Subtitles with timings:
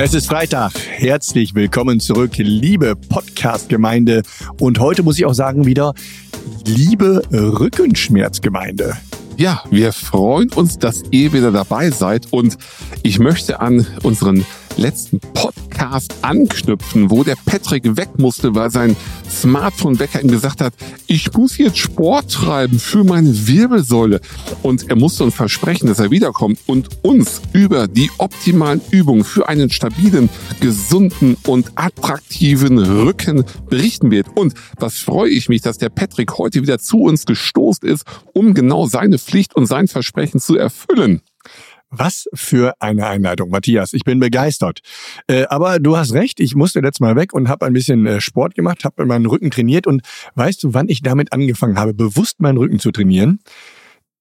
[0.00, 0.74] Es ist Freitag.
[0.78, 4.22] Herzlich willkommen zurück, liebe Podcast-Gemeinde.
[4.60, 5.92] Und heute muss ich auch sagen wieder,
[6.64, 8.96] liebe Rückenschmerzgemeinde.
[9.36, 12.58] Ja, wir freuen uns, dass ihr wieder dabei seid und
[13.02, 14.46] ich möchte an unseren
[14.78, 18.96] letzten Podcast anknüpfen, wo der Patrick weg musste, weil sein
[19.28, 20.72] Smartphone-Wecker ihm gesagt hat,
[21.06, 24.20] ich muss jetzt Sport treiben für meine Wirbelsäule.
[24.62, 29.48] Und er musste uns versprechen, dass er wiederkommt und uns über die optimalen Übungen für
[29.48, 30.28] einen stabilen,
[30.60, 34.28] gesunden und attraktiven Rücken berichten wird.
[34.36, 38.54] Und was freue ich mich, dass der Patrick heute wieder zu uns gestoßen ist, um
[38.54, 41.20] genau seine Pflicht und sein Versprechen zu erfüllen.
[41.90, 43.94] Was für eine Einleitung, Matthias.
[43.94, 44.80] Ich bin begeistert.
[45.26, 48.20] Äh, aber du hast recht, ich musste letztes Mal weg und habe ein bisschen äh,
[48.20, 49.86] Sport gemacht, habe meinen Rücken trainiert.
[49.86, 50.02] Und
[50.34, 53.40] weißt du, wann ich damit angefangen habe, bewusst meinen Rücken zu trainieren?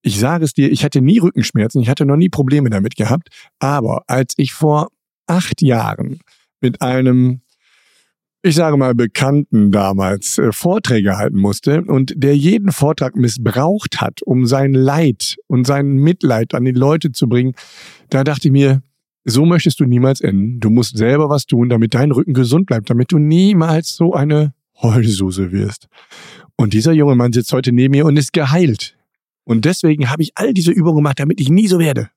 [0.01, 3.29] Ich sage es dir, ich hatte nie Rückenschmerzen, ich hatte noch nie Probleme damit gehabt.
[3.59, 4.89] Aber als ich vor
[5.25, 6.19] acht Jahren
[6.61, 7.41] mit einem
[8.47, 14.21] ich sage mal, Bekannten damals äh, Vorträge halten musste und der jeden Vortrag missbraucht hat,
[14.23, 17.53] um sein Leid und sein Mitleid an die Leute zu bringen,
[18.09, 18.81] da dachte ich mir,
[19.25, 20.59] so möchtest du niemals enden.
[20.61, 24.53] Du musst selber was tun, damit dein Rücken gesund bleibt, damit du niemals so eine
[24.81, 25.87] Heulsuse wirst.
[26.55, 28.97] Und dieser junge Mann sitzt heute neben mir und ist geheilt.
[29.43, 32.09] Und deswegen habe ich all diese Übungen gemacht, damit ich nie so werde.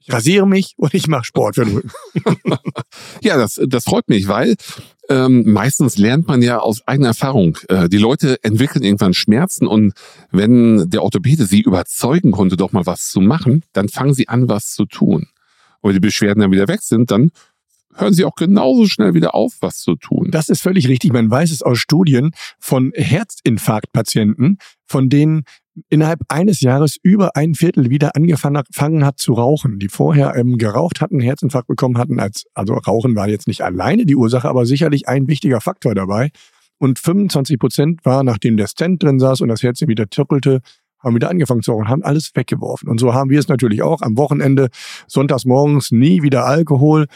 [0.00, 1.90] Ich rasiere mich und ich mache Sport für den Rücken.
[3.22, 4.54] ja, das, das freut mich, weil
[5.08, 7.56] ähm, meistens lernt man ja aus eigener Erfahrung.
[7.68, 9.94] Äh, die Leute entwickeln irgendwann Schmerzen und
[10.30, 14.48] wenn der Orthopäde sie überzeugen konnte, doch mal was zu machen, dann fangen sie an,
[14.48, 15.28] was zu tun.
[15.80, 17.30] Und wenn die Beschwerden dann wieder weg sind, dann
[17.94, 20.28] hören sie auch genauso schnell wieder auf, was zu tun.
[20.30, 21.12] Das ist völlig richtig.
[21.12, 25.44] Man weiß es aus Studien von Herzinfarktpatienten, von denen
[25.88, 31.00] innerhalb eines Jahres über ein Viertel wieder angefangen hat zu rauchen, die vorher ähm, geraucht
[31.00, 32.20] hatten, Herzinfarkt bekommen hatten.
[32.20, 36.30] Als, also Rauchen war jetzt nicht alleine die Ursache, aber sicherlich ein wichtiger Faktor dabei.
[36.78, 40.60] Und 25 Prozent war, nachdem der Stent drin saß und das Herz wieder zirkelte,
[41.00, 42.88] haben wieder angefangen zu rauchen, haben alles weggeworfen.
[42.88, 44.68] Und so haben wir es natürlich auch am Wochenende,
[45.06, 47.06] sonntags morgens nie wieder Alkohol.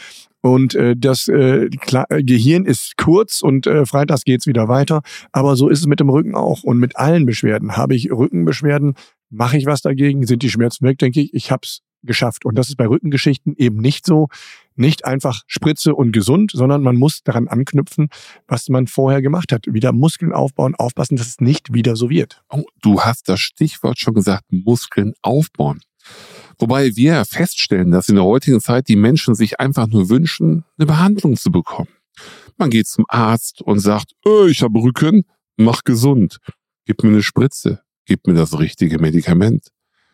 [0.43, 5.01] Und äh, das äh, Gehirn ist kurz und äh, freitags geht's wieder weiter.
[5.31, 6.63] Aber so ist es mit dem Rücken auch.
[6.63, 7.77] Und mit allen Beschwerden.
[7.77, 8.95] Habe ich Rückenbeschwerden,
[9.29, 12.43] mache ich was dagegen, sind die Schmerzen weg, denke ich, ich habe es geschafft.
[12.43, 14.27] Und das ist bei Rückengeschichten eben nicht so.
[14.75, 18.09] Nicht einfach Spritze und gesund, sondern man muss daran anknüpfen,
[18.45, 19.65] was man vorher gemacht hat.
[19.71, 22.43] Wieder Muskeln aufbauen, aufpassen, dass es nicht wieder so wird.
[22.49, 25.79] Oh, du hast das Stichwort schon gesagt, Muskeln aufbauen.
[26.59, 30.85] Wobei wir feststellen, dass in der heutigen Zeit die Menschen sich einfach nur wünschen, eine
[30.85, 31.89] Behandlung zu bekommen.
[32.57, 35.23] Man geht zum Arzt und sagt, oh, ich habe Rücken,
[35.57, 36.37] mach gesund.
[36.85, 39.69] Gib mir eine Spritze, gib mir das richtige Medikament.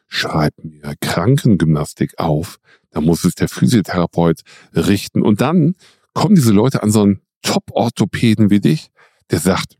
[0.07, 2.59] Schreib mir Krankengymnastik auf.
[2.91, 4.41] Da muss es der Physiotherapeut
[4.73, 5.21] richten.
[5.21, 5.75] Und dann
[6.13, 8.91] kommen diese Leute an so einen Top-Orthopäden wie dich,
[9.29, 9.77] der sagt,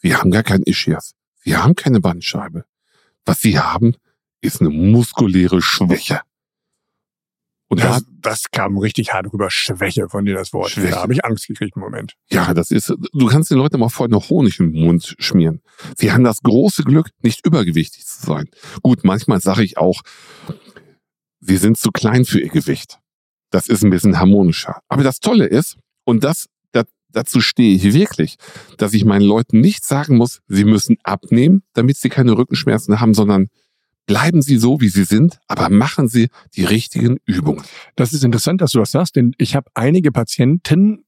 [0.00, 1.14] wir haben gar keinen Ischias.
[1.42, 2.64] Wir haben keine Bandscheibe.
[3.24, 3.94] Was sie haben,
[4.40, 6.20] ist eine muskuläre Schwäche.
[7.70, 9.50] Und das, das kam richtig hart rüber.
[9.50, 10.70] Schwäche von dir das Wort.
[10.70, 10.92] Schwäche.
[10.92, 12.14] Da habe ich Angst gekriegt im Moment.
[12.30, 15.60] Ja, das ist, du kannst den Leuten mal vorher noch Honig im Mund schmieren.
[15.96, 18.48] Sie haben das große Glück, nicht übergewichtig zu sein.
[18.82, 20.00] Gut, manchmal sage ich auch,
[21.40, 23.00] sie sind zu klein für ihr Gewicht.
[23.50, 24.80] Das ist ein bisschen harmonischer.
[24.88, 28.36] Aber das Tolle ist, und das, das dazu stehe ich wirklich,
[28.78, 33.12] dass ich meinen Leuten nicht sagen muss, sie müssen abnehmen, damit sie keine Rückenschmerzen haben,
[33.12, 33.48] sondern
[34.08, 37.62] Bleiben Sie so, wie Sie sind, aber machen Sie die richtigen Übungen.
[37.94, 41.04] Das ist interessant, dass du das sagst, denn ich habe einige Patienten,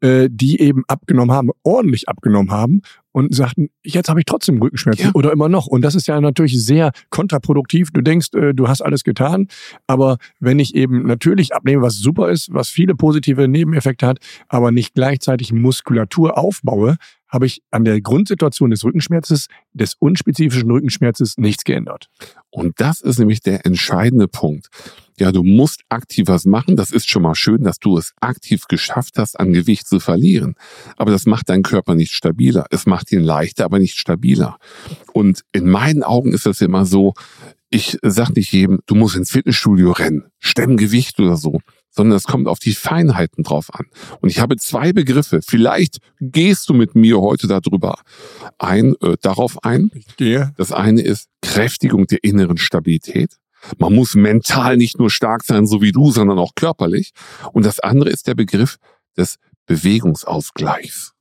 [0.00, 5.06] äh, die eben abgenommen haben, ordentlich abgenommen haben und sagten, jetzt habe ich trotzdem Rückenschmerzen
[5.06, 5.10] ja.
[5.14, 5.66] oder immer noch.
[5.66, 7.90] Und das ist ja natürlich sehr kontraproduktiv.
[7.90, 9.48] Du denkst, äh, du hast alles getan,
[9.88, 14.70] aber wenn ich eben natürlich abnehme, was super ist, was viele positive Nebeneffekte hat, aber
[14.70, 16.98] nicht gleichzeitig Muskulatur aufbaue,
[17.34, 22.08] habe ich an der Grundsituation des Rückenschmerzes, des unspezifischen Rückenschmerzes nichts geändert.
[22.50, 24.68] Und das ist nämlich der entscheidende Punkt.
[25.18, 26.76] Ja, du musst aktiv was machen.
[26.76, 30.54] Das ist schon mal schön, dass du es aktiv geschafft hast, an Gewicht zu verlieren.
[30.96, 32.66] Aber das macht deinen Körper nicht stabiler.
[32.70, 34.58] Es macht ihn leichter, aber nicht stabiler.
[35.12, 37.14] Und in meinen Augen ist das immer so,
[37.68, 41.60] ich sag nicht jedem, du musst ins Fitnessstudio rennen, Stemmgewicht oder so
[41.94, 43.86] sondern es kommt auf die Feinheiten drauf an.
[44.20, 45.40] Und ich habe zwei Begriffe.
[45.46, 48.00] Vielleicht gehst du mit mir heute darüber
[48.58, 49.90] ein, äh, darauf ein.
[49.94, 50.52] Ich gehe.
[50.56, 53.36] Das eine ist Kräftigung der inneren Stabilität.
[53.78, 57.12] Man muss mental nicht nur stark sein, so wie du, sondern auch körperlich.
[57.52, 58.76] Und das andere ist der Begriff
[59.16, 59.36] des
[59.66, 61.13] Bewegungsausgleichs.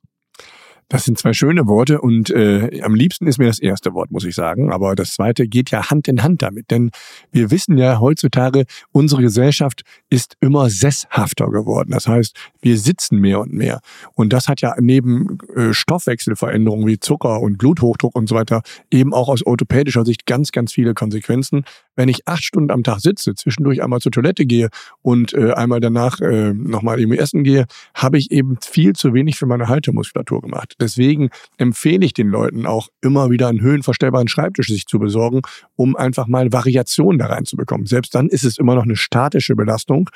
[0.94, 4.26] Das sind zwei schöne Worte und äh, am liebsten ist mir das erste Wort, muss
[4.26, 4.72] ich sagen.
[4.72, 6.70] Aber das zweite geht ja Hand in Hand damit.
[6.70, 6.92] Denn
[7.32, 9.82] wir wissen ja heutzutage, unsere Gesellschaft
[10.12, 11.90] ist immer sesshafter geworden.
[11.90, 13.80] Das heißt, wir sitzen mehr und mehr.
[14.14, 18.62] Und das hat ja neben äh, Stoffwechselveränderungen wie Zucker und Bluthochdruck und so weiter
[18.92, 21.66] eben auch aus orthopädischer Sicht ganz, ganz viele Konsequenzen.
[21.96, 24.70] Wenn ich acht Stunden am Tag sitze, zwischendurch einmal zur Toilette gehe
[25.02, 29.38] und äh, einmal danach äh, nochmal irgendwie essen gehe, habe ich eben viel zu wenig
[29.38, 30.76] für meine Haltemuskulatur gemacht.
[30.80, 35.42] Deswegen empfehle ich den Leuten auch immer wieder einen höhenverstellbaren Schreibtisch sich zu besorgen,
[35.76, 37.86] um einfach mal Variation da reinzubekommen.
[37.86, 40.10] Selbst dann ist es immer noch eine statische Belastung.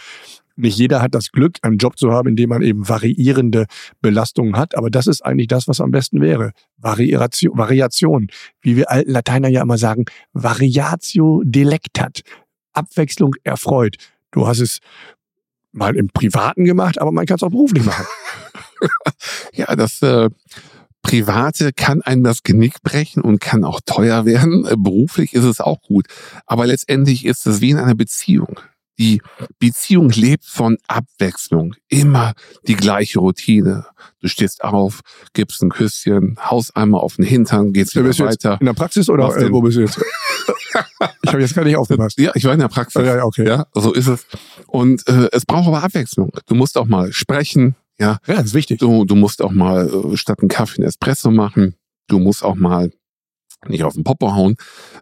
[0.57, 3.65] Nicht jeder hat das Glück, einen Job zu haben, in dem man eben variierende
[4.01, 4.75] Belastungen hat.
[4.75, 6.51] Aber das ist eigentlich das, was am besten wäre.
[6.77, 8.27] Variation, Variation.
[8.61, 12.21] Wie wir alten Lateiner ja immer sagen, Variatio delectat.
[12.73, 13.95] Abwechslung erfreut.
[14.31, 14.79] Du hast es
[15.71, 18.05] mal im Privaten gemacht, aber man kann es auch beruflich machen.
[19.53, 20.29] ja, das äh,
[21.01, 24.65] Private kann einem das Genick brechen und kann auch teuer werden.
[24.65, 26.07] Äh, beruflich ist es auch gut.
[26.45, 28.59] Aber letztendlich ist es wie in einer Beziehung.
[28.99, 29.21] Die
[29.59, 31.75] Beziehung lebt von Abwechslung.
[31.87, 32.33] Immer
[32.67, 33.85] die gleiche Routine.
[34.21, 35.01] Du stehst auf,
[35.33, 38.57] gibst ein Küsschen, haust einmal auf den Hintern, gehst wieder weiter.
[38.59, 39.97] In der Praxis oder äh, wo bist du jetzt?
[41.21, 42.17] ich habe jetzt gar nicht aufgepasst.
[42.19, 43.05] Ja, ich war in der Praxis.
[43.05, 43.47] Ja, okay.
[43.47, 44.25] Ja, so ist es.
[44.65, 46.31] Und äh, es braucht aber Abwechslung.
[46.47, 47.75] Du musst auch mal sprechen.
[47.99, 48.79] Ja, ja das ist wichtig.
[48.79, 51.75] Du, du musst auch mal äh, statt einen Kaffee einen Espresso machen.
[52.07, 52.91] Du musst auch mal
[53.67, 54.55] nicht auf den Popo hauen.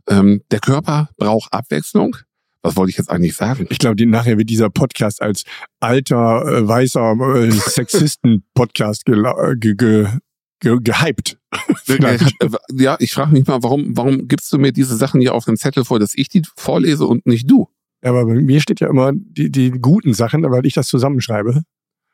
[0.08, 2.18] Ähm, der Körper braucht Abwechslung.
[2.66, 3.68] Was wollte ich jetzt eigentlich sagen?
[3.70, 5.44] Ich glaube, nachher wird dieser Podcast als
[5.80, 9.16] alter, äh, weißer äh, Sexisten-Podcast ge
[9.60, 10.08] ge ge
[10.60, 11.38] ge gehypt.
[12.74, 15.58] ja, ich frage mich mal, warum, warum gibst du mir diese Sachen hier auf dem
[15.58, 17.70] Zettel vor, dass ich die vorlese und nicht du?
[18.04, 21.64] Ja, aber bei mir steht ja immer die, die guten Sachen, weil ich das zusammenschreibe.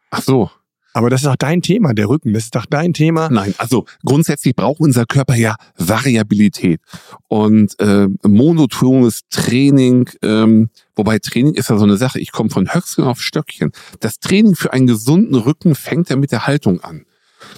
[0.10, 0.52] Ach so.
[0.94, 2.34] Aber das ist auch dein Thema, der Rücken.
[2.34, 3.30] Das ist doch dein Thema.
[3.30, 6.82] Nein, also grundsätzlich braucht unser Körper ja Variabilität
[7.28, 10.10] und äh, monotones Training.
[10.22, 12.20] Ähm, wobei Training ist ja so eine Sache.
[12.20, 13.72] Ich komme von Höchstgen auf Stöckchen.
[14.00, 17.06] Das Training für einen gesunden Rücken fängt ja mit der Haltung an.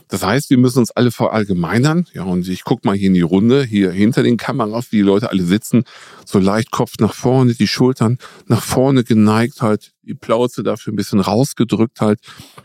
[0.07, 2.05] Das heißt, wir müssen uns alle verallgemeinern.
[2.13, 5.01] Ja, und ich guck mal hier in die Runde, hier hinter den Kameras, wie die
[5.03, 5.83] Leute alle sitzen,
[6.25, 10.95] so leicht Kopf nach vorne, die Schultern nach vorne geneigt halt, die Plauze dafür ein
[10.95, 12.19] bisschen rausgedrückt halt.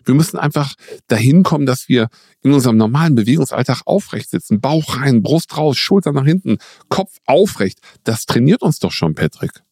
[0.04, 0.74] Wir müssen einfach
[1.06, 2.08] dahin kommen, dass wir
[2.42, 4.60] in unserem normalen Bewegungsalltag aufrecht sitzen.
[4.60, 7.78] Bauch rein, Brust raus, Schultern nach hinten, Kopf aufrecht.
[8.04, 9.62] Das trainiert uns doch schon, Patrick.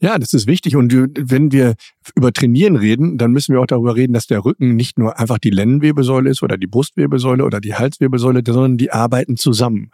[0.00, 0.76] Ja, das ist wichtig.
[0.76, 1.74] Und wenn wir
[2.14, 5.38] über Trainieren reden, dann müssen wir auch darüber reden, dass der Rücken nicht nur einfach
[5.38, 9.90] die Lendenwirbelsäule ist oder die Brustwirbelsäule oder die Halswirbelsäule, sondern die arbeiten zusammen.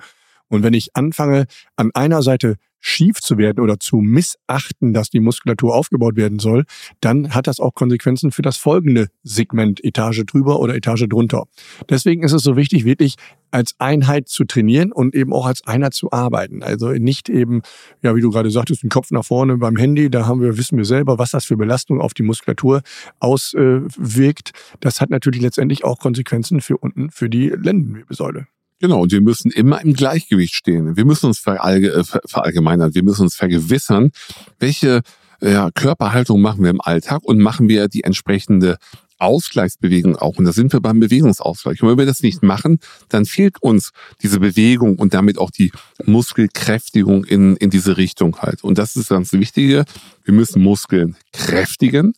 [0.48, 5.20] Und wenn ich anfange, an einer Seite schief zu werden oder zu missachten, dass die
[5.20, 6.64] Muskulatur aufgebaut werden soll,
[7.00, 11.44] dann hat das auch Konsequenzen für das folgende Segment, Etage drüber oder Etage drunter.
[11.88, 13.16] Deswegen ist es so wichtig, wirklich
[13.50, 16.62] als Einheit zu trainieren und eben auch als Einheit zu arbeiten.
[16.62, 17.62] Also nicht eben,
[18.02, 20.76] ja, wie du gerade sagtest, den Kopf nach vorne beim Handy, da haben wir, wissen
[20.76, 22.82] wir selber, was das für Belastung auf die Muskulatur
[23.20, 24.52] auswirkt.
[24.80, 28.46] Das hat natürlich letztendlich auch Konsequenzen für unten, für die Lendenwirbelsäule.
[28.80, 30.96] Genau, und wir müssen immer im Gleichgewicht stehen.
[30.96, 34.10] Wir müssen uns verallge äh, verallgemeinern, wir müssen uns vergewissern,
[34.58, 35.02] welche
[35.40, 38.76] ja, Körperhaltung machen wir im Alltag und machen wir die entsprechende
[39.18, 40.36] Ausgleichsbewegung auch.
[40.36, 41.82] Und da sind wir beim Bewegungsausgleich.
[41.82, 42.78] Und wenn wir das nicht machen,
[43.08, 43.90] dann fehlt uns
[44.22, 45.72] diese Bewegung und damit auch die
[46.04, 48.62] Muskelkräftigung in, in diese Richtung halt.
[48.62, 49.84] Und das ist ganz Wichtige.
[50.24, 52.14] Wir müssen Muskeln kräftigen.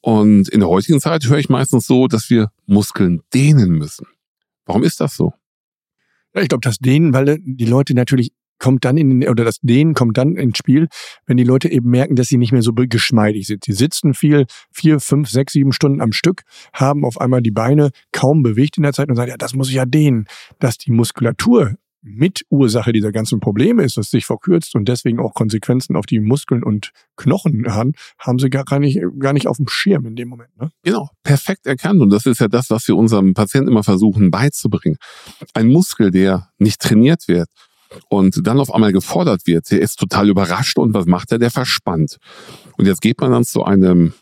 [0.00, 4.06] Und in der heutigen Zeit höre ich meistens so, dass wir Muskeln dehnen müssen.
[4.64, 5.32] Warum ist das so?
[6.34, 10.18] Ich glaube, das Dehnen, weil die Leute natürlich kommt dann in oder das Dehnen kommt
[10.18, 10.88] dann ins Spiel,
[11.26, 13.64] wenn die Leute eben merken, dass sie nicht mehr so geschmeidig sind.
[13.64, 16.42] Sie sitzen viel, vier, fünf, sechs, sieben Stunden am Stück,
[16.72, 19.68] haben auf einmal die Beine kaum bewegt in der Zeit und sagen, ja, das muss
[19.68, 20.26] ich ja dehnen,
[20.58, 25.96] dass die Muskulatur Mitursache dieser ganzen Probleme ist, dass sich verkürzt und deswegen auch Konsequenzen
[25.96, 30.06] auf die Muskeln und Knochen haben, haben sie gar nicht, gar nicht auf dem Schirm
[30.06, 30.56] in dem Moment.
[30.58, 30.70] Ne?
[30.82, 32.00] Genau, perfekt erkannt.
[32.00, 34.98] Und das ist ja das, was wir unserem Patienten immer versuchen beizubringen.
[35.54, 37.48] Ein Muskel, der nicht trainiert wird
[38.08, 41.38] und dann auf einmal gefordert wird, der ist total überrascht und was macht er?
[41.38, 42.18] Der verspannt.
[42.76, 44.12] Und jetzt geht man dann zu einem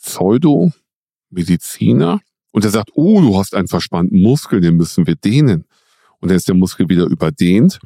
[0.00, 2.20] Pseudo-Mediziner
[2.52, 5.64] und der sagt, oh, du hast einen verspannten Muskel, den müssen wir dehnen.
[6.20, 7.80] Und dann ist der Muskel wieder überdehnt,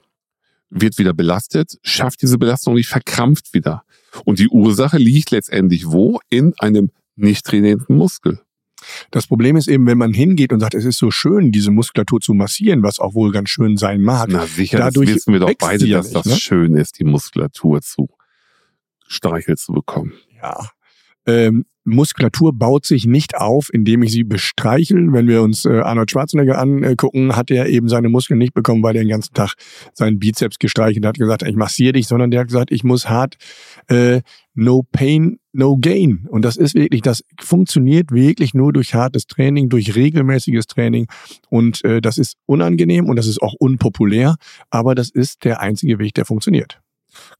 [0.71, 3.85] wird wieder belastet, schafft diese Belastung nicht, verkrampft wieder.
[4.25, 6.21] Und die Ursache liegt letztendlich wo?
[6.31, 8.41] In einem nicht trainierten Muskel.
[9.11, 12.21] Das Problem ist eben, wenn man hingeht und sagt, es ist so schön, diese Muskulatur
[12.21, 14.29] zu massieren, was auch wohl ganz schön sein mag.
[14.31, 16.37] Na sicher, dadurch wissen wir doch beide, dass nicht, das ne?
[16.37, 18.09] schön ist, die Muskulatur zu
[19.07, 20.13] streichelt zu bekommen.
[20.37, 20.71] Ja.
[21.27, 25.13] Ähm, Muskulatur baut sich nicht auf, indem ich sie bestreichel.
[25.13, 28.97] Wenn wir uns äh, Arnold Schwarzenegger angucken, hat er eben seine Muskeln nicht bekommen, weil
[28.97, 29.55] er den ganzen Tag
[29.93, 33.37] seinen Bizeps gestreichelt hat, gesagt, ich massiere dich, sondern der hat gesagt, ich muss hart,
[33.89, 34.23] äh,
[34.55, 36.27] no pain, no gain.
[36.31, 41.07] Und das ist wirklich, das funktioniert wirklich nur durch hartes Training, durch regelmäßiges Training.
[41.51, 44.37] Und äh, das ist unangenehm und das ist auch unpopulär,
[44.71, 46.81] aber das ist der einzige Weg, der funktioniert.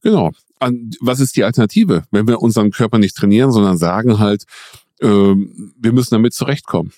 [0.01, 0.31] Genau.
[1.01, 4.45] Was ist die Alternative, wenn wir unseren Körper nicht trainieren, sondern sagen halt,
[4.99, 6.91] äh, wir müssen damit zurechtkommen?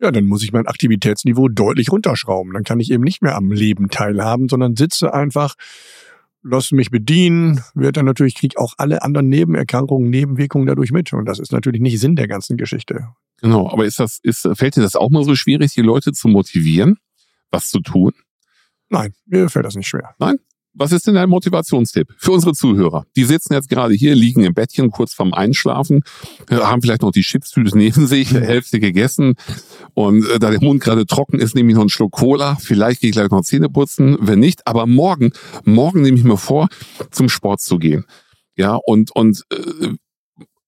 [0.00, 2.52] Ja, dann muss ich mein Aktivitätsniveau deutlich runterschrauben.
[2.52, 5.54] Dann kann ich eben nicht mehr am Leben teilhaben, sondern sitze einfach,
[6.42, 11.12] lasse mich bedienen, wird dann natürlich, kriege auch alle anderen Nebenerkrankungen, Nebenwirkungen dadurch mit.
[11.12, 13.10] Und das ist natürlich nicht Sinn der ganzen Geschichte.
[13.40, 16.28] Genau, aber ist das, ist, fällt dir das auch mal so schwierig, die Leute zu
[16.28, 16.98] motivieren,
[17.50, 18.12] was zu tun?
[18.88, 20.14] Nein, mir fällt das nicht schwer.
[20.18, 20.38] Nein?
[20.74, 23.04] Was ist denn dein Motivationstipp für unsere Zuhörer?
[23.14, 26.02] Die sitzen jetzt gerade hier, liegen im Bettchen kurz vorm Einschlafen,
[26.50, 29.34] haben vielleicht noch die Chipstüte neben sich, Hälfte gegessen
[29.94, 32.56] und äh, da der Mund gerade trocken ist, nehme ich noch einen Schluck Cola.
[32.56, 34.66] Vielleicht gehe ich gleich noch Zähne putzen, wenn nicht.
[34.66, 35.32] Aber morgen,
[35.64, 36.68] morgen nehme ich mir vor,
[37.10, 38.04] zum Sport zu gehen.
[38.56, 39.94] Ja, und, und äh,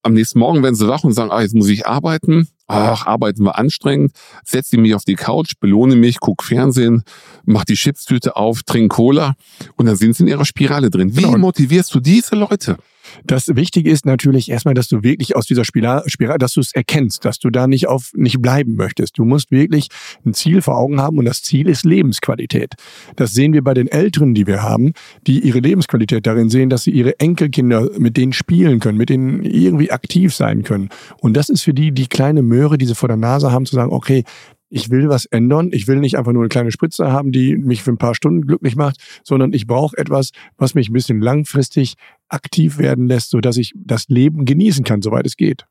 [0.05, 2.49] am nächsten Morgen werden sie wach und sagen, ah, jetzt muss ich arbeiten.
[2.67, 4.13] Ach, arbeiten wir anstrengend.
[4.45, 7.03] Setze mich auf die Couch, belohne mich, guck Fernsehen,
[7.45, 9.35] mach die Chipstüte auf, trink Cola
[9.77, 11.15] und dann sind sie in ihrer Spirale drin.
[11.17, 11.39] Wie genau.
[11.39, 12.79] motivierst du diese Leute?
[13.25, 17.25] Das Wichtige ist natürlich erstmal, dass du wirklich aus dieser Spirale, dass du es erkennst,
[17.25, 19.19] dass du da nicht auf, nicht bleiben möchtest.
[19.19, 19.89] Du musst wirklich
[20.25, 22.75] ein Ziel vor Augen haben und das Ziel ist Lebensqualität.
[23.17, 24.93] Das sehen wir bei den Älteren, die wir haben,
[25.27, 29.43] die ihre Lebensqualität darin sehen, dass sie ihre Enkelkinder mit denen spielen können, mit denen
[29.45, 30.89] irgendwie aktiv sein können.
[31.21, 33.75] Und das ist für die die kleine Möhre, die sie vor der Nase haben, zu
[33.75, 34.25] sagen, okay,
[34.69, 35.71] ich will was ändern.
[35.73, 38.47] Ich will nicht einfach nur eine kleine Spritze haben, die mich für ein paar Stunden
[38.47, 41.95] glücklich macht, sondern ich brauche etwas, was mich ein bisschen langfristig
[42.29, 45.65] aktiv werden lässt, sodass ich das Leben genießen kann, soweit es geht.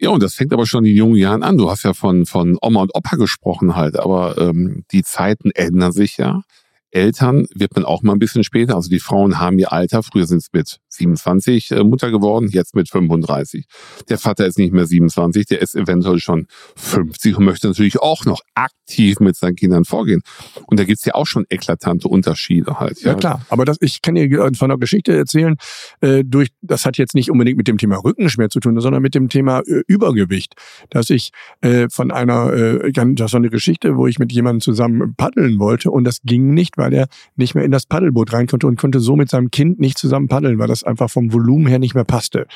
[0.00, 1.58] Ja, und das fängt aber schon in jungen Jahren an.
[1.58, 5.92] Du hast ja von, von Oma und Opa gesprochen halt, aber ähm, die Zeiten ändern
[5.92, 6.42] sich ja.
[6.90, 8.74] Eltern wird man auch mal ein bisschen später.
[8.74, 10.02] Also die Frauen haben ihr Alter.
[10.02, 13.66] Früher sind es mit 27 äh, Mutter geworden, jetzt mit 35.
[14.08, 18.24] Der Vater ist nicht mehr 27, der ist eventuell schon 50 und möchte natürlich auch
[18.24, 20.22] noch aktiv mit seinen Kindern vorgehen.
[20.66, 23.00] Und da gibt's ja auch schon eklatante Unterschiede halt.
[23.02, 23.42] Ja, ja klar.
[23.50, 25.56] Aber das, ich kann dir von einer Geschichte erzählen,
[26.00, 29.14] äh, durch, das hat jetzt nicht unbedingt mit dem Thema Rückenschmerz zu tun, sondern mit
[29.14, 30.54] dem Thema äh, Übergewicht.
[30.90, 31.30] Dass ich
[31.60, 35.90] äh, von einer, äh, das war eine Geschichte, wo ich mit jemandem zusammen paddeln wollte
[35.90, 39.00] und das ging nicht, weil er nicht mehr in das Paddelboot rein konnte und konnte
[39.00, 42.04] so mit seinem Kind nicht zusammen paddeln, weil das einfach vom Volumen her nicht mehr
[42.04, 42.46] passte.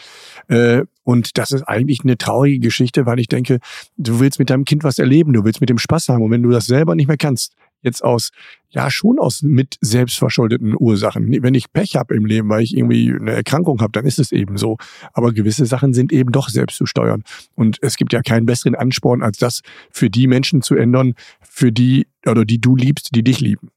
[0.49, 3.59] Äh, und das ist eigentlich eine traurige Geschichte, weil ich denke,
[3.97, 6.23] du willst mit deinem Kind was erleben, du willst mit dem Spaß haben.
[6.23, 8.31] Und wenn du das selber nicht mehr kannst, jetzt aus,
[8.71, 11.43] ja, schon aus mit selbstverschuldeten Ursachen.
[11.43, 14.33] Wenn ich Pech habe im Leben, weil ich irgendwie eine Erkrankung habe, dann ist es
[14.33, 14.79] eben so.
[15.13, 17.23] Aber gewisse Sachen sind eben doch selbst zu steuern.
[17.55, 19.61] Und es gibt ja keinen besseren Ansporn, als das
[19.91, 23.71] für die Menschen zu ändern, für die, oder die du liebst, die dich lieben.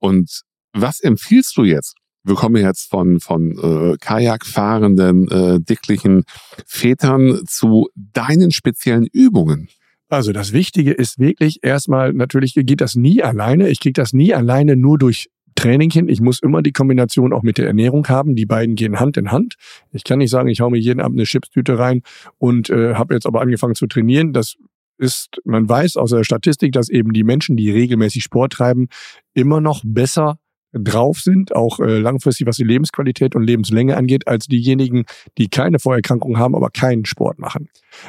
[0.00, 0.42] Und
[0.72, 1.94] was empfiehlst du jetzt?
[2.22, 6.24] Wir kommen jetzt von, von äh, Kajakfahrenden, äh, dicklichen
[6.66, 9.68] Vätern zu deinen speziellen Übungen.
[10.08, 13.68] Also das Wichtige ist wirklich erstmal, natürlich geht das nie alleine.
[13.68, 16.08] Ich kriege das nie alleine nur durch Training hin.
[16.08, 18.34] Ich muss immer die Kombination auch mit der Ernährung haben.
[18.34, 19.54] Die beiden gehen Hand in Hand.
[19.92, 22.02] Ich kann nicht sagen, ich hau mir jeden Abend eine Chipstüte rein
[22.38, 24.32] und äh, habe jetzt aber angefangen zu trainieren.
[24.32, 24.56] Das
[25.00, 28.88] ist, man weiß aus der Statistik, dass eben die Menschen, die regelmäßig Sport treiben,
[29.34, 30.38] immer noch besser
[30.72, 35.04] drauf sind, auch äh, langfristig, was die Lebensqualität und Lebenslänge angeht, als diejenigen,
[35.38, 37.68] die keine Vorerkrankung haben, aber keinen Sport machen.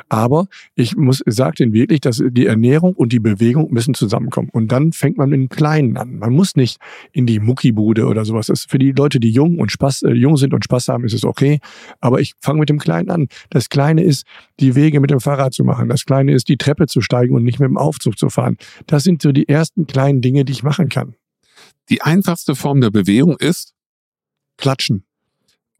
[0.10, 4.50] Aber ich muss sage den wirklich, dass die Ernährung und die Bewegung müssen zusammenkommen.
[4.52, 6.20] Und dann fängt man im Kleinen an.
[6.20, 6.80] Man muss nicht
[7.12, 8.48] in die Muckibude oder sowas.
[8.48, 11.04] Das ist für die Leute, die jung und Spaß, äh, jung sind und Spaß haben,
[11.04, 11.60] ist es okay.
[12.00, 13.28] Aber ich fange mit dem Kleinen an.
[13.50, 14.26] Das Kleine ist,
[14.60, 15.90] die Wege mit dem Fahrrad zu machen.
[15.90, 18.58] Das Kleine ist, die Treppe zu steigen und nicht mit dem Aufzug zu fahren.
[18.88, 21.16] Das sind so die ersten kleinen Dinge, die ich machen kann.
[21.90, 23.74] Die einfachste Form der Bewegung ist
[24.58, 25.06] Klatschen.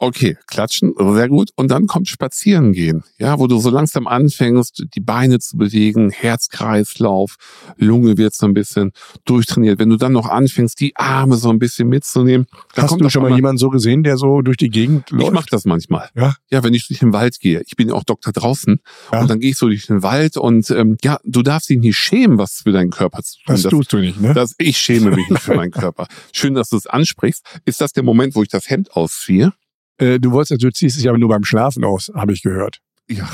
[0.04, 1.52] Okay, klatschen, sehr gut.
[1.56, 6.10] Und dann kommt Spazieren gehen, ja, wo du so langsam anfängst, die Beine zu bewegen,
[6.10, 7.36] Herzkreislauf,
[7.78, 8.94] Lunge wird so ein bisschen
[9.26, 9.78] durchtrainiert.
[9.78, 12.48] Wenn du dann noch anfängst, die Arme so ein bisschen mitzunehmen.
[12.76, 15.28] Hast kommt du schon mal jemanden so gesehen, der so durch die Gegend läuft?
[15.28, 16.10] Ich mach das manchmal.
[16.16, 16.34] Ja?
[16.50, 17.62] Ja, wenn ich durch den Wald gehe.
[17.68, 18.80] Ich bin ja auch Doktor draußen.
[19.12, 19.22] Ja.
[19.22, 21.98] Und dann gehe ich so durch den Wald und ähm, ja, du darfst dich nicht
[21.98, 23.44] schämen, was für deinen Körper zu tun.
[23.54, 24.34] Das, das tust du nicht, ne?
[24.34, 26.08] Das, ich schäme mich nicht für meinen Körper.
[26.34, 27.46] Schön, dass du es ansprichst.
[27.66, 29.54] Ist das der Moment, wo ich das Hemd ausziehe?
[30.02, 32.80] Äh, du wolltest, du ziehst es ja nur beim Schlafen aus, habe ich gehört.
[33.10, 33.30] Ja.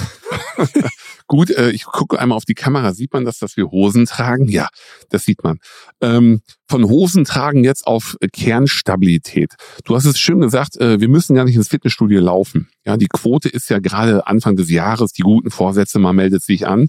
[1.27, 2.93] Gut, äh, ich gucke einmal auf die Kamera.
[2.93, 4.47] Sieht man das, dass wir Hosen tragen?
[4.47, 4.69] Ja,
[5.09, 5.59] das sieht man.
[6.01, 9.53] Ähm, von Hosen tragen jetzt auf Kernstabilität.
[9.83, 12.69] Du hast es schön gesagt, äh, wir müssen gar nicht ins Fitnessstudio laufen.
[12.85, 16.65] Ja, die Quote ist ja gerade Anfang des Jahres, die guten Vorsätze, man meldet sich
[16.65, 16.87] an.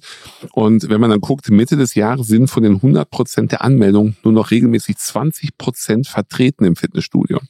[0.52, 4.16] Und wenn man dann guckt, Mitte des Jahres sind von den 100 Prozent der Anmeldungen
[4.24, 7.40] nur noch regelmäßig 20 Prozent vertreten im Fitnessstudio.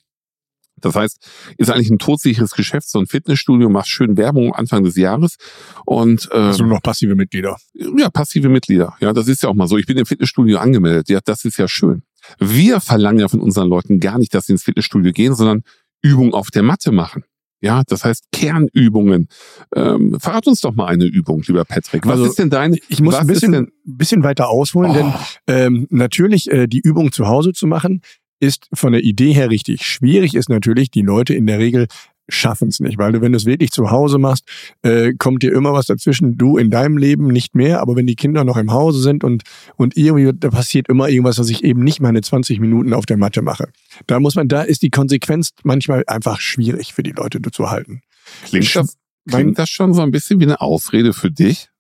[0.81, 4.97] Das heißt, ist eigentlich ein todsicheres Geschäft, so ein Fitnessstudio, macht schön Werbung Anfang des
[4.97, 5.37] Jahres
[5.85, 7.57] und äh, also nur noch passive Mitglieder.
[7.75, 8.95] Ja, passive Mitglieder.
[9.01, 9.79] Ja, das ist ja auch mal so.
[9.79, 11.09] Ich bin im Fitnessstudio angemeldet.
[11.09, 12.03] Ja, das ist ja schön.
[12.39, 15.63] Wir verlangen ja von unseren Leuten gar nicht, dass sie ins Fitnessstudio gehen, sondern
[16.03, 17.25] Übung auf der Matte machen.
[17.61, 19.29] Ja, das heißt Kernübungen.
[19.75, 22.05] Ähm, verrat uns doch mal eine Übung, lieber Patrick.
[22.05, 22.79] Was also, ist denn deine?
[22.89, 24.95] Ich muss ein bisschen, bisschen weiter ausholen, oh.
[24.95, 25.15] denn
[25.49, 28.03] ähm, natürlich äh, die Übung zu Hause zu machen,
[28.41, 29.85] ist von der Idee her richtig.
[29.85, 31.87] Schwierig ist natürlich, die Leute in der Regel
[32.29, 34.45] schaffen es nicht, weil du, wenn du es wirklich zu Hause machst,
[34.83, 36.37] äh, kommt dir immer was dazwischen.
[36.37, 39.43] Du in deinem Leben nicht mehr, aber wenn die Kinder noch im Hause sind und,
[39.77, 43.17] und irgendwie, da passiert immer irgendwas, dass ich eben nicht meine 20 Minuten auf der
[43.17, 43.71] Matte mache.
[44.07, 48.03] Da muss man, da ist die Konsequenz manchmal einfach schwierig für die Leute zu halten.
[48.45, 51.71] Klingt das, klingt das schon so ein bisschen wie eine Ausrede für dich?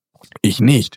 [0.40, 0.96] Ich nicht.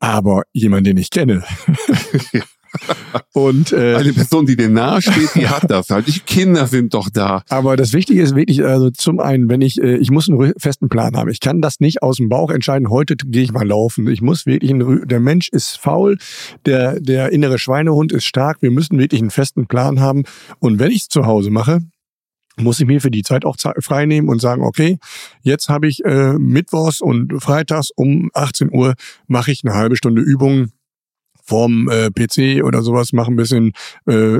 [0.00, 1.44] Aber jemand, den ich kenne.
[3.32, 6.06] Und äh, eine Person, die dir nahe steht, die hat das halt.
[6.06, 7.42] Die Kinder sind doch da.
[7.48, 10.88] Aber das Wichtige ist wirklich, also zum einen, wenn ich, äh, ich muss einen festen
[10.88, 11.30] Plan haben.
[11.30, 12.90] Ich kann das nicht aus dem Bauch entscheiden.
[12.90, 14.08] Heute gehe ich mal laufen.
[14.08, 16.18] Ich muss wirklich, einen, der Mensch ist faul,
[16.66, 18.62] der der innere Schweinehund ist stark.
[18.62, 20.24] Wir müssen wirklich einen festen Plan haben.
[20.58, 21.80] Und wenn ich es zu Hause mache,
[22.56, 24.98] muss ich mir für die Zeit auch frei nehmen und sagen, okay,
[25.42, 28.94] jetzt habe ich äh, Mittwochs und Freitags um 18 Uhr
[29.26, 30.70] mache ich eine halbe Stunde Übung
[31.44, 33.72] vorm äh, PC oder sowas, mache ein bisschen
[34.06, 34.38] äh,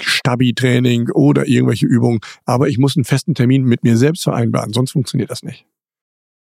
[0.00, 2.20] Stabi-Training oder irgendwelche Übungen.
[2.44, 5.66] Aber ich muss einen festen Termin mit mir selbst vereinbaren, sonst funktioniert das nicht.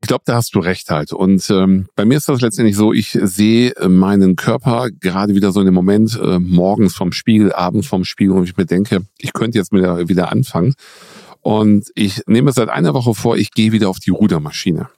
[0.00, 1.12] Ich glaube, da hast du recht halt.
[1.12, 5.50] Und ähm, bei mir ist das letztendlich so, ich sehe äh, meinen Körper gerade wieder
[5.50, 9.00] so in dem Moment äh, morgens vom Spiegel, abends vom Spiegel und ich mir denke,
[9.18, 10.74] ich könnte jetzt wieder, wieder anfangen.
[11.40, 14.88] Und ich nehme seit einer Woche vor, ich gehe wieder auf die Rudermaschine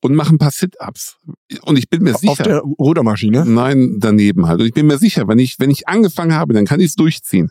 [0.00, 1.18] und mache ein paar Sit-Ups.
[1.62, 2.32] Und ich bin mir sicher.
[2.32, 3.44] Auf der Rudermaschine?
[3.46, 4.60] Nein, daneben halt.
[4.60, 6.94] Und ich bin mir sicher, wenn ich, wenn ich angefangen habe, dann kann ich es
[6.94, 7.50] durchziehen.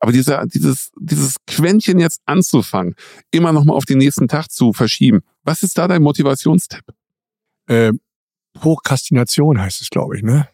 [0.00, 2.94] Aber dieser, dieses, dieses Quäntchen jetzt anzufangen,
[3.30, 5.20] immer nochmal auf den nächsten Tag zu verschieben.
[5.44, 6.84] Was ist da dein Motivationstipp?
[7.66, 7.92] Äh,
[8.54, 10.48] Prokrastination heißt es, glaube ich, ne?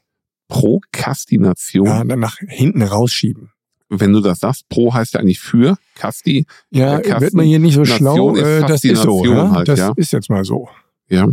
[0.48, 1.86] Prokrastination?
[1.86, 3.52] Ja, dann nach hinten rausschieben
[3.88, 6.46] wenn du das sagst, pro heißt ja eigentlich für, Kasti.
[6.70, 9.24] Ja, äh, wird man hier nicht so schlau, äh, das ist so.
[9.24, 9.50] Ja?
[9.50, 9.92] Halt, das ja?
[9.96, 10.68] ist jetzt mal so.
[11.08, 11.26] Ja.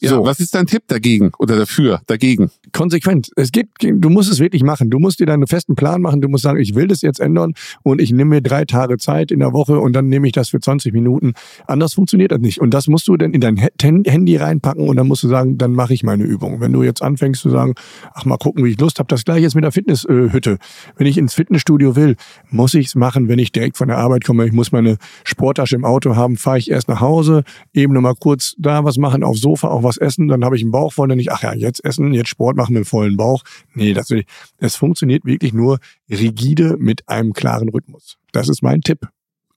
[0.00, 0.24] Ja, so.
[0.24, 2.50] was ist dein Tipp dagegen oder dafür, dagegen?
[2.72, 3.30] Konsequent.
[3.34, 4.90] Es geht, du musst es wirklich machen.
[4.90, 6.20] Du musst dir deinen festen Plan machen.
[6.20, 9.32] Du musst sagen, ich will das jetzt ändern und ich nehme mir drei Tage Zeit
[9.32, 11.32] in der Woche und dann nehme ich das für 20 Minuten.
[11.66, 12.60] Anders funktioniert das nicht.
[12.60, 15.72] Und das musst du dann in dein Handy reinpacken und dann musst du sagen, dann
[15.72, 16.60] mache ich meine Übung.
[16.60, 17.74] Wenn du jetzt anfängst zu sagen,
[18.14, 20.58] ach mal gucken, wie ich Lust habe, das gleiche jetzt mit der Fitnesshütte.
[20.96, 22.14] Wenn ich ins Fitnessstudio will,
[22.50, 24.46] muss ich es machen, wenn ich direkt von der Arbeit komme.
[24.46, 27.42] Ich muss meine Sporttasche im Auto haben, fahre ich erst nach Hause,
[27.74, 30.70] eben nochmal kurz da was machen, aufs Sofa, auch was essen, dann habe ich einen
[30.70, 33.42] Bauch voll, dann nicht, ach ja, jetzt essen, jetzt Sport machen mit vollen Bauch.
[33.74, 34.26] Nee, das will ich.
[34.58, 35.78] Es funktioniert wirklich nur
[36.10, 38.18] rigide mit einem klaren Rhythmus.
[38.32, 39.08] Das ist mein Tipp.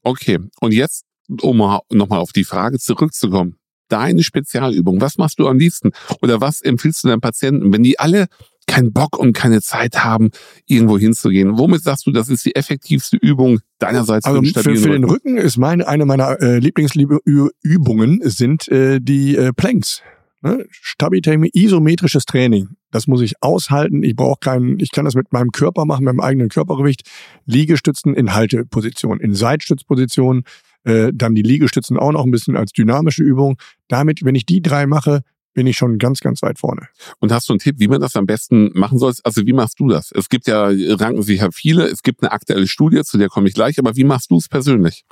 [0.04, 1.06] Okay, und jetzt,
[1.42, 3.58] um nochmal auf die Frage zurückzukommen.
[3.90, 5.92] Deine Spezialübung, was machst du am liebsten?
[6.22, 8.28] Oder was empfiehlst du deinen Patienten, wenn die alle
[8.68, 10.30] keinen Bock und keine Zeit haben,
[10.66, 11.58] irgendwo hinzugehen.
[11.58, 15.38] Womit sagst du, das ist die effektivste Übung deinerseits also für, für, für den Rücken
[15.38, 20.02] ist meine eine meiner äh, Lieblingsübungen sind äh, die äh, Planks.
[20.42, 20.66] Ne?
[20.70, 22.70] Stabilität, isometrisches Training.
[22.90, 24.04] Das muss ich aushalten.
[24.04, 27.10] Ich brauche keinen, ich kann das mit meinem Körper machen, mit meinem eigenen Körpergewicht.
[27.46, 30.44] Liegestützen in Halteposition, in Seitstützposition,
[30.84, 33.58] äh, dann die Liegestützen auch noch ein bisschen als dynamische Übung.
[33.88, 35.22] Damit, wenn ich die drei mache,
[35.54, 36.88] bin ich schon ganz, ganz weit vorne.
[37.20, 39.14] Und hast du einen Tipp, wie man das am besten machen soll?
[39.24, 40.12] Also wie machst du das?
[40.12, 43.48] Es gibt ja, ranken sich ja viele, es gibt eine aktuelle Studie, zu der komme
[43.48, 45.04] ich gleich, aber wie machst du es persönlich?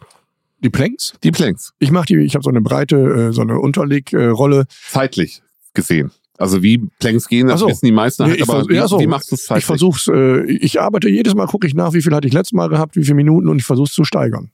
[0.62, 1.14] Die Planks?
[1.24, 1.74] Die Planks.
[1.80, 4.66] Ich mache die, ich habe so eine breite, äh, so eine Unterlegrolle.
[4.90, 5.42] Zeitlich
[5.74, 6.12] gesehen.
[6.38, 7.68] Also wie Planks gehen, das so.
[7.68, 9.00] wissen die meisten nee, halt, aber wie, ja, so.
[9.00, 9.64] wie machst du es zeitlich?
[9.64, 12.54] Ich versuch's, äh, ich arbeite jedes Mal, gucke ich nach, wie viel hatte ich letztes
[12.54, 14.52] Mal gehabt, wie viele Minuten und ich versuche es zu steigern.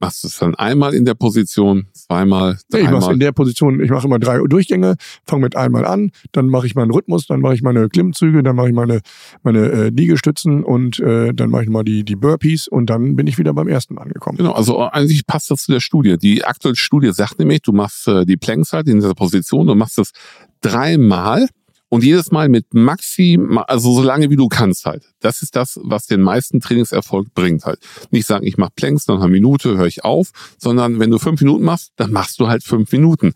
[0.00, 2.70] Machst du es dann einmal in der Position, zweimal, dreimal?
[2.70, 4.94] Nee, ich mache in der Position, ich mache immer drei Durchgänge,
[5.26, 8.54] fange mit einmal an, dann mache ich meinen Rhythmus, dann mache ich meine Klimmzüge, dann
[8.54, 9.00] mache ich meine,
[9.42, 13.26] meine äh, Liegestützen und äh, dann mache ich mal die, die Burpees und dann bin
[13.26, 14.38] ich wieder beim ersten angekommen.
[14.38, 16.16] Genau, also eigentlich passt das zu der Studie.
[16.16, 19.74] Die aktuelle Studie sagt nämlich, du machst äh, die Planks halt in dieser Position, du
[19.74, 20.12] machst das
[20.60, 21.48] dreimal
[21.88, 25.04] und jedes Mal mit maximal, also so lange wie du kannst halt.
[25.20, 27.80] Das ist das, was den meisten Trainingserfolg bringt halt.
[28.10, 31.40] Nicht sagen, ich mache Planks, nach einer Minute höre ich auf, sondern wenn du fünf
[31.40, 33.32] Minuten machst, dann machst du halt fünf Minuten.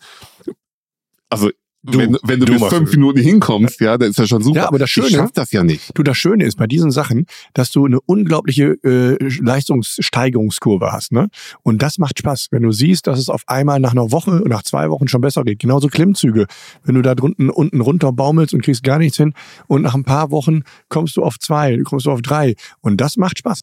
[1.29, 1.49] Also
[1.85, 4.57] Du, wenn, wenn du, du bis fünf Minuten hinkommst, ja, dann ist das schon super.
[4.57, 5.91] Ja, aber das Schöne, ich schaff das ja nicht.
[5.93, 11.27] Du, das Schöne ist bei diesen Sachen, dass du eine unglaubliche äh, Leistungssteigerungskurve hast, ne?
[11.61, 14.63] Und das macht Spaß, wenn du siehst, dass es auf einmal nach einer Woche, nach
[14.63, 15.59] zwei Wochen schon besser geht.
[15.59, 16.47] Genauso Klimmzüge.
[16.83, 19.33] Wenn du da drunten unten runter baumelst und kriegst gar nichts hin
[19.67, 23.17] und nach ein paar Wochen kommst du auf zwei, kommst du auf drei und das
[23.17, 23.59] macht Spaß.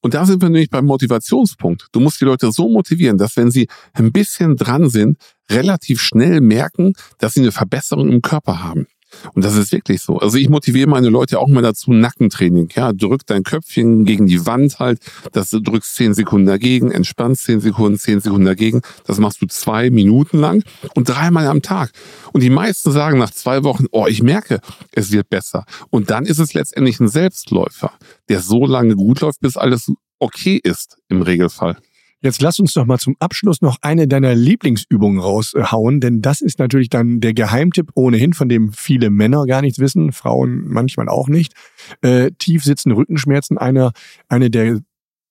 [0.00, 1.86] Und da sind wir nämlich beim Motivationspunkt.
[1.92, 5.18] Du musst die Leute so motivieren, dass wenn sie ein bisschen dran sind,
[5.50, 8.86] relativ schnell merken, dass sie eine Verbesserung im Körper haben.
[9.34, 10.18] Und das ist wirklich so.
[10.18, 12.68] Also ich motiviere meine Leute auch mal dazu, Nackentraining.
[12.74, 15.00] Ja, drück dein Köpfchen gegen die Wand halt,
[15.32, 18.82] dass du drückst zehn Sekunden dagegen, entspannst zehn Sekunden, zehn Sekunden dagegen.
[19.06, 20.62] Das machst du zwei Minuten lang
[20.94, 21.90] und dreimal am Tag.
[22.32, 24.60] Und die meisten sagen nach zwei Wochen, oh, ich merke,
[24.92, 25.64] es wird besser.
[25.90, 27.92] Und dann ist es letztendlich ein Selbstläufer,
[28.28, 31.76] der so lange gut läuft, bis alles okay ist im Regelfall.
[32.22, 36.58] Jetzt lass uns doch mal zum Abschluss noch eine deiner Lieblingsübungen raushauen, denn das ist
[36.58, 41.28] natürlich dann der Geheimtipp ohnehin, von dem viele Männer gar nichts wissen, Frauen manchmal auch
[41.28, 41.54] nicht.
[42.02, 43.92] Äh, tief sitzende Rückenschmerzen, eine,
[44.28, 44.80] eine der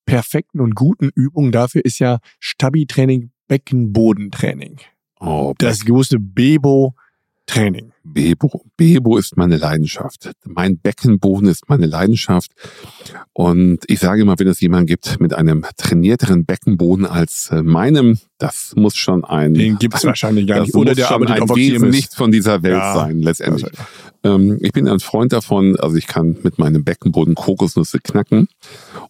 [0.06, 4.78] perfekten und guten Übungen dafür ist ja Stabi-Training, Beckenbodentraining.
[5.20, 6.96] Oh, das große Bebo
[7.50, 7.92] Training.
[8.04, 8.64] Bebo.
[8.78, 10.32] Bebo ist meine Leidenschaft.
[10.46, 12.52] Mein Beckenboden ist meine Leidenschaft.
[13.34, 18.20] Und ich sage immer, wenn es jemanden gibt mit einem trainierteren Beckenboden als äh, meinem,
[18.38, 19.54] das muss schon ein...
[19.56, 20.76] Den gibt es wahrscheinlich gar nicht.
[20.76, 23.72] Oder der schon ein Wesen nicht von dieser Welt ja, sein, letztendlich.
[24.24, 28.48] Ähm, ich bin ein Freund davon, also ich kann mit meinem Beckenboden Kokosnüsse knacken.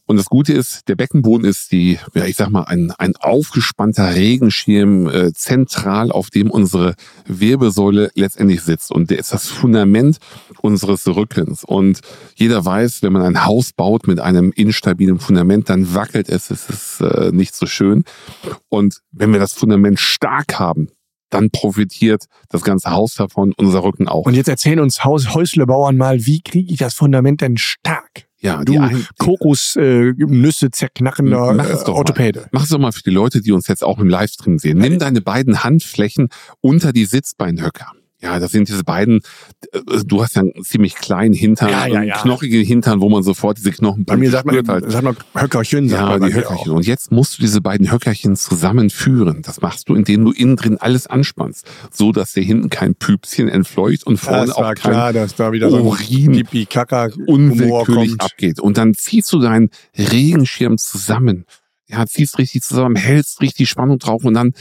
[0.06, 4.15] Und das Gute ist, der Beckenboden ist die, ja, ich sag mal, ein, ein aufgespannter
[4.15, 6.95] Regenschirm äh, zentral, auf dem unsere
[7.26, 8.91] Wirbelsäule letztendlich sitzt.
[8.91, 10.17] Und der ist das Fundament
[10.62, 11.63] unseres Rückens.
[11.63, 12.02] Und
[12.36, 16.52] jeder weiß, wenn man ein Haus baut mit einem instabilen Fundament, dann wackelt es.
[16.52, 18.04] Es ist äh, nicht so schön.
[18.69, 20.89] Und wenn wir das Fundament stark haben,
[21.30, 24.26] dann profitiert das ganze Haus davon, unser Rücken auch.
[24.26, 28.30] Und jetzt erzählen uns Haus Häuslebauern mal, wie kriege ich das Fundament denn stark?
[28.42, 28.74] Ja, du
[29.18, 32.39] Kokosnüsse äh, zerknackender mach es doch Orthopäde.
[32.39, 32.50] Mal.
[32.54, 34.78] Mach es doch mal für die Leute, die uns jetzt auch im Livestream sehen.
[34.78, 36.30] Nimm deine beiden Handflächen
[36.62, 37.92] unter die Sitzbeinhöcker.
[38.22, 39.22] Ja, das sind diese beiden,
[39.72, 42.18] äh, du hast ja einen ziemlich kleinen Hintern, ja, ja, ja.
[42.18, 44.92] knochige Hintern, wo man sofort diese Knochen Bei mir sagt man, halt.
[44.92, 45.88] sagt man Höckerchen.
[45.88, 46.74] Ja, die Höckerchen.
[46.74, 49.42] Und jetzt musst du diese beiden Höckerchen zusammenführen.
[49.42, 53.48] Das machst du, indem du innen drin alles anspannst, so dass dir hinten kein Püpschen
[53.48, 58.60] entfleucht und vorne das auch kein klar, dass da wieder Urin so unwillkürlich abgeht.
[58.60, 61.46] Und dann ziehst du deinen Regenschirm zusammen.
[61.88, 64.52] Ja, ziehst richtig zusammen, hältst richtig Spannung drauf und dann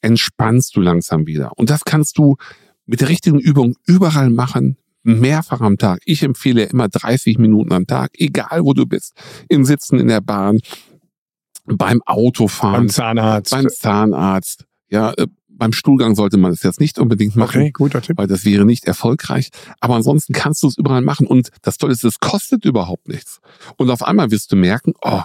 [0.00, 1.52] entspannst du langsam wieder.
[1.56, 2.36] Und das kannst du
[2.86, 6.00] mit der richtigen Übung überall machen, mehrfach am Tag.
[6.04, 9.14] Ich empfehle immer 30 Minuten am Tag, egal wo du bist.
[9.48, 10.60] Im Sitzen in der Bahn,
[11.64, 16.98] beim Autofahren, beim Zahnarzt, beim Zahnarzt, ja, äh, beim Stuhlgang sollte man es jetzt nicht
[16.98, 18.18] unbedingt machen, okay, guter Tipp.
[18.18, 19.48] weil das wäre nicht erfolgreich.
[19.80, 23.40] Aber ansonsten kannst du es überall machen und das Tolle ist, es kostet überhaupt nichts.
[23.76, 25.22] Und auf einmal wirst du merken, oh,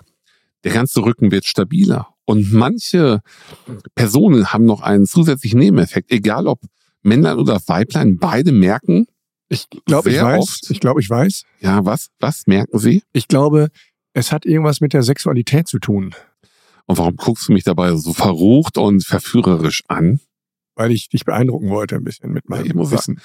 [0.64, 2.08] der ganze Rücken wird stabiler.
[2.26, 3.22] Und manche
[3.94, 6.62] Personen haben noch einen zusätzlichen Nebeneffekt, egal ob
[7.04, 9.08] Männlein oder Weiblein, beide merken,
[9.52, 10.40] ich glaube, ich weiß.
[10.40, 11.44] Oft, ich glaube, ich weiß.
[11.60, 12.08] Ja, was?
[12.20, 13.04] Was merken sie?
[13.12, 13.68] Ich glaube,
[14.14, 16.16] es hat irgendwas mit der Sexualität zu tun.
[16.86, 20.22] Und warum guckst du mich dabei so verrucht und verführerisch an?
[20.76, 23.20] Weil ich dich beeindrucken wollte ein bisschen mit meinem ja, Wissen.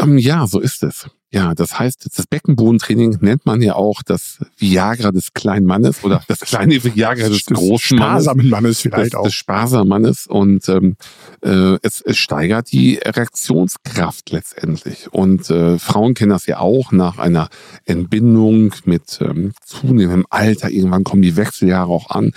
[0.00, 1.06] Ähm, ja, so ist es.
[1.34, 6.22] Ja, das heißt, das Beckenbodentraining nennt man ja auch das Viagra des kleinen Mannes oder
[6.28, 8.24] das kleine Viagra des, des großen Mannes.
[8.24, 9.24] Sparsamen Mannes vielleicht des, auch.
[9.24, 10.96] Des sparsamen Mannes und ähm,
[11.42, 15.10] äh, es, es steigert die Erektionskraft letztendlich.
[15.10, 17.48] Und äh, Frauen kennen das ja auch nach einer
[17.86, 20.68] Entbindung mit ähm, zunehmendem Alter.
[20.68, 22.32] Irgendwann kommen die Wechseljahre auch an.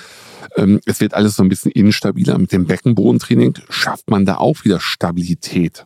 [0.56, 2.38] Ähm, es wird alles so ein bisschen instabiler.
[2.38, 5.86] Mit dem Beckenbodentraining schafft man da auch wieder Stabilität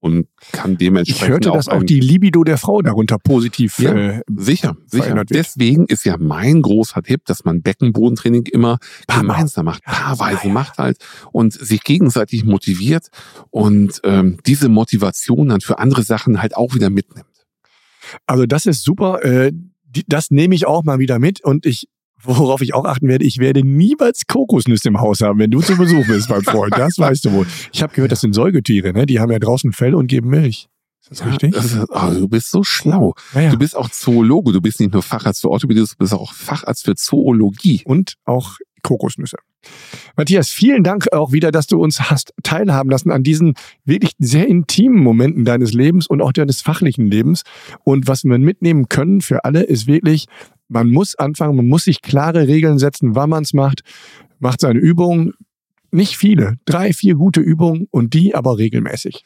[0.00, 1.22] und kann dementsprechend.
[1.22, 5.24] Ich hörte, dass auch die Libido der Frau darunter positiv ja, äh, sicher, sicher.
[5.24, 10.78] Deswegen ist ja mein großer Tipp, dass man Beckenbodentraining immer gemeinsam macht, paarweise ja, macht
[10.78, 10.96] halt
[11.32, 13.08] und sich gegenseitig motiviert
[13.50, 17.26] und ähm, diese Motivation dann für andere Sachen halt auch wieder mitnimmt.
[18.26, 19.22] Also das ist super.
[19.22, 19.52] Äh,
[20.06, 21.88] das nehme ich auch mal wieder mit und ich
[22.22, 25.76] worauf ich auch achten werde, ich werde niemals Kokosnüsse im Haus haben, wenn du zu
[25.76, 26.74] Besuch bist, mein Freund.
[26.76, 27.46] Das weißt du wohl.
[27.72, 29.06] Ich habe gehört, das sind Säugetiere, ne?
[29.06, 30.68] Die haben ja draußen Fell und geben Milch.
[31.00, 31.54] Ist das richtig?
[31.54, 33.14] Das ist, oh, du bist so schlau.
[33.34, 34.52] Ja, Du bist auch Zoologe.
[34.52, 37.82] Du bist nicht nur Facharzt für Orthopädie, du bist auch Facharzt für Zoologie.
[37.84, 39.36] Und auch Kokosnüsse.
[40.16, 43.54] Matthias, vielen Dank auch wieder, dass du uns hast teilhaben lassen an diesen
[43.84, 47.42] wirklich sehr intimen Momenten deines Lebens und auch deines fachlichen Lebens.
[47.84, 50.26] Und was wir mitnehmen können für alle ist wirklich,
[50.70, 53.82] man muss anfangen, man muss sich klare Regeln setzen, wann man es macht,
[54.38, 55.34] macht seine Übungen,
[55.90, 59.24] nicht viele, drei, vier gute Übungen und die aber regelmäßig.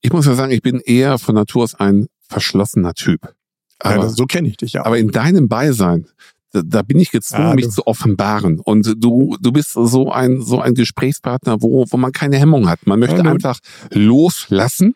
[0.00, 3.34] Ich muss ja sagen, ich bin eher von Natur aus ein verschlossener Typ.
[3.80, 4.86] Aber, ja, so kenne ich dich ja.
[4.86, 6.06] Aber in deinem Beisein
[6.62, 8.60] da, bin ich gezwungen, ah, mich zu offenbaren.
[8.60, 12.86] Und du, du bist so ein, so ein Gesprächspartner, wo, wo man keine Hemmung hat.
[12.86, 13.58] Man möchte ja, einfach
[13.90, 14.94] loslassen.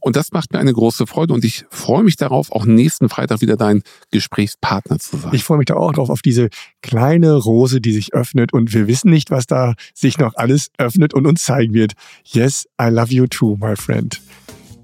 [0.00, 1.34] Und das macht mir eine große Freude.
[1.34, 5.32] Und ich freue mich darauf, auch nächsten Freitag wieder dein Gesprächspartner zu sein.
[5.34, 6.48] Ich freue mich da auch drauf, auf diese
[6.82, 8.52] kleine Rose, die sich öffnet.
[8.52, 11.92] Und wir wissen nicht, was da sich noch alles öffnet und uns zeigen wird.
[12.24, 14.20] Yes, I love you too, my friend.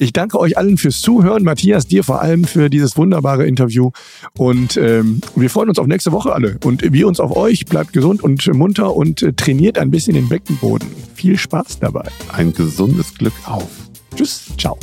[0.02, 1.44] Ich danke euch allen fürs Zuhören.
[1.44, 3.90] Matthias, dir vor allem für dieses wunderbare Interview.
[4.38, 6.56] Und ähm, wir freuen uns auf nächste Woche alle.
[6.64, 7.66] Und wir uns auf euch.
[7.66, 10.88] Bleibt gesund und munter und äh, trainiert ein bisschen den Beckenboden.
[11.14, 12.08] Viel Spaß dabei.
[12.32, 13.68] Ein gesundes Glück auf.
[14.16, 14.46] Tschüss.
[14.56, 14.78] Ciao.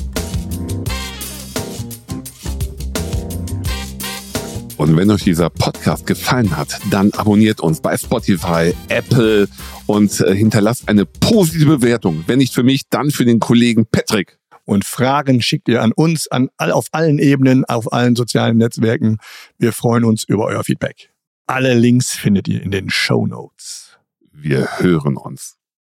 [4.78, 9.48] Und wenn euch dieser Podcast gefallen hat, dann abonniert uns bei Spotify, Apple
[9.88, 12.24] und äh, hinterlasst eine positive Bewertung.
[12.28, 14.38] Wenn nicht für mich, dann für den Kollegen Patrick.
[14.68, 19.18] Und Fragen schickt ihr an uns, an auf allen Ebenen, auf allen sozialen Netzwerken.
[19.58, 21.10] Wir freuen uns über euer Feedback.
[21.48, 23.98] Alle Links findet ihr in den Show Notes.
[24.34, 25.58] Wir hören uns.